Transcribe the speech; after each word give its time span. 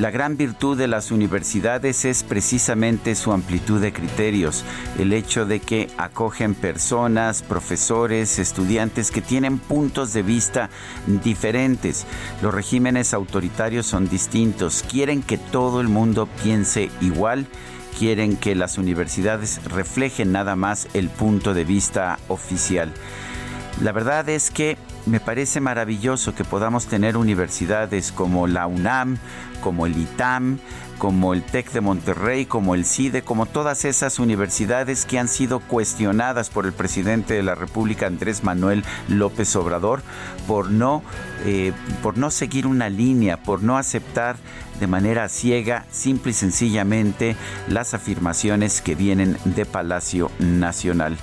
la 0.00 0.10
gran 0.10 0.38
virtud 0.38 0.78
de 0.78 0.88
las 0.88 1.10
universidades 1.10 2.06
es 2.06 2.22
precisamente 2.22 3.14
su 3.14 3.32
amplitud 3.32 3.82
de 3.82 3.92
criterios, 3.92 4.64
el 4.98 5.12
hecho 5.12 5.44
de 5.44 5.60
que 5.60 5.90
acogen 5.98 6.54
personas, 6.54 7.42
profesores, 7.42 8.38
estudiantes 8.38 9.10
que 9.10 9.20
tienen 9.20 9.58
puntos 9.58 10.14
de 10.14 10.22
vista 10.22 10.70
diferentes. 11.06 12.06
Los 12.40 12.54
regímenes 12.54 13.12
autoritarios 13.12 13.84
son 13.84 14.08
distintos, 14.08 14.86
quieren 14.90 15.22
que 15.22 15.36
todo 15.36 15.82
el 15.82 15.88
mundo 15.88 16.26
piense 16.42 16.90
igual 17.02 17.46
quieren 17.98 18.36
que 18.36 18.54
las 18.54 18.78
universidades 18.78 19.60
reflejen 19.64 20.32
nada 20.32 20.56
más 20.56 20.88
el 20.94 21.10
punto 21.10 21.52
de 21.52 21.64
vista 21.64 22.18
oficial. 22.28 22.94
La 23.82 23.92
verdad 23.92 24.26
es 24.30 24.50
que 24.50 24.78
me 25.06 25.20
parece 25.20 25.60
maravilloso 25.60 26.34
que 26.34 26.44
podamos 26.44 26.86
tener 26.86 27.16
universidades 27.16 28.12
como 28.12 28.46
la 28.46 28.66
UNAM, 28.66 29.18
como 29.60 29.86
el 29.86 29.96
ITAM, 29.96 30.58
como 31.00 31.32
el 31.32 31.42
TEC 31.42 31.72
de 31.72 31.80
Monterrey, 31.80 32.44
como 32.44 32.74
el 32.74 32.84
CIDE, 32.84 33.22
como 33.22 33.46
todas 33.46 33.86
esas 33.86 34.18
universidades 34.18 35.06
que 35.06 35.18
han 35.18 35.28
sido 35.28 35.60
cuestionadas 35.60 36.50
por 36.50 36.66
el 36.66 36.74
presidente 36.74 37.32
de 37.32 37.42
la 37.42 37.54
República, 37.54 38.06
Andrés 38.06 38.44
Manuel 38.44 38.84
López 39.08 39.56
Obrador, 39.56 40.02
por 40.46 40.70
no, 40.70 41.02
eh, 41.46 41.72
por 42.02 42.18
no 42.18 42.30
seguir 42.30 42.66
una 42.66 42.90
línea, 42.90 43.42
por 43.42 43.62
no 43.62 43.78
aceptar 43.78 44.36
de 44.78 44.86
manera 44.86 45.30
ciega, 45.30 45.86
simple 45.90 46.32
y 46.32 46.34
sencillamente, 46.34 47.34
las 47.66 47.94
afirmaciones 47.94 48.82
que 48.82 48.94
vienen 48.94 49.38
de 49.46 49.64
Palacio 49.64 50.30
Nacional. 50.38 51.16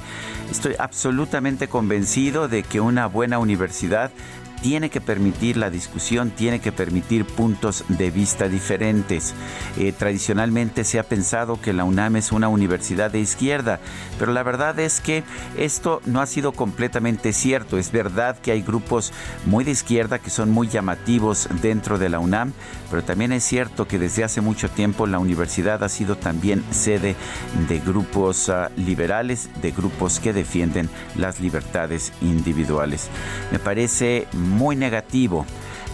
Estoy 0.49 0.73
absolutamente 0.79 1.67
convencido 1.67 2.47
de 2.47 2.63
que 2.63 2.81
una 2.81 3.05
buena 3.05 3.37
universidad 3.37 4.09
tiene 4.61 4.89
que 4.89 5.01
permitir 5.01 5.57
la 5.57 5.69
discusión, 5.69 6.31
tiene 6.31 6.59
que 6.59 6.71
permitir 6.71 7.25
puntos 7.25 7.83
de 7.87 8.11
vista 8.11 8.47
diferentes. 8.47 9.33
Eh, 9.77 9.91
tradicionalmente 9.91 10.83
se 10.83 10.99
ha 10.99 11.03
pensado 11.03 11.59
que 11.61 11.73
la 11.73 11.83
UNAM 11.83 12.15
es 12.17 12.31
una 12.31 12.47
universidad 12.47 13.11
de 13.11 13.19
izquierda, 13.19 13.79
pero 14.19 14.31
la 14.31 14.43
verdad 14.43 14.79
es 14.79 15.01
que 15.01 15.23
esto 15.57 16.01
no 16.05 16.21
ha 16.21 16.25
sido 16.25 16.51
completamente 16.51 17.33
cierto. 17.33 17.77
Es 17.77 17.91
verdad 17.91 18.37
que 18.39 18.51
hay 18.51 18.61
grupos 18.61 19.13
muy 19.45 19.63
de 19.63 19.71
izquierda 19.71 20.19
que 20.19 20.29
son 20.29 20.51
muy 20.51 20.67
llamativos 20.67 21.47
dentro 21.61 21.97
de 21.97 22.09
la 22.09 22.19
UNAM, 22.19 22.53
pero 22.89 23.03
también 23.03 23.31
es 23.31 23.43
cierto 23.43 23.87
que 23.87 23.99
desde 23.99 24.23
hace 24.23 24.41
mucho 24.41 24.69
tiempo 24.69 25.07
la 25.07 25.19
universidad 25.19 25.83
ha 25.83 25.89
sido 25.89 26.17
también 26.17 26.63
sede 26.71 27.15
de 27.67 27.79
grupos 27.79 28.49
uh, 28.49 28.69
liberales, 28.77 29.49
de 29.61 29.71
grupos 29.71 30.19
que 30.19 30.33
defienden 30.33 30.89
las 31.15 31.39
libertades 31.39 32.13
individuales. 32.21 33.09
Me 33.51 33.59
parece 33.59 34.27
negativo 34.75 35.45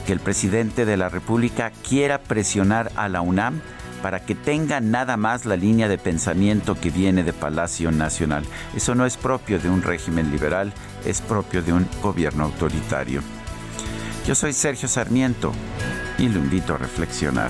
que 0.06 0.14
el 0.14 0.19
presidente 0.19 0.86
de 0.86 0.97
la 0.97 1.09
República 1.09 1.72
quiera 1.88 2.19
presionar 2.19 2.91
a 2.96 3.09
la 3.09 3.22
UNAM 3.22 3.62
para 4.02 4.19
que 4.19 4.36
tenga 4.36 4.81
nada 4.81 5.16
más 5.16 5.46
la 5.46 5.56
línea 5.56 5.88
de 5.88 5.97
pensamiento 5.97 6.75
que 6.75 6.90
viene 6.90 7.24
de 7.24 7.31
Palacio 7.31 7.90
Nacional. 7.92 8.44
Eso 8.75 8.96
no 8.96 9.06
es 9.06 9.16
propio 9.16 9.59
de 9.59 9.69
un 9.69 9.81
régimen 9.81 10.30
liberal, 10.30 10.74
es 11.06 11.22
propio 11.22 11.62
de 11.62 11.72
un 11.72 11.88
gobierno 12.02 12.44
autoritario. 12.44 13.22
Yo 14.28 14.36
soy 14.36 14.52
Sergio 14.52 14.90
Sarmiento 14.90 15.53
y 16.18 16.28
lo 16.28 16.40
invito 16.40 16.75
a 16.75 16.78
reflexionar. 16.78 17.50